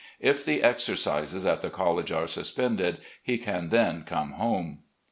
If 0.19 0.43
the 0.43 0.63
exercises 0.63 1.45
at 1.45 1.61
the 1.61 1.69
college 1.69 2.11
are 2.11 2.25
suspended, 2.25 2.97
he 3.21 3.37
can 3.37 3.69
then 3.69 4.01
come 4.03 4.31
home.. 4.31 4.79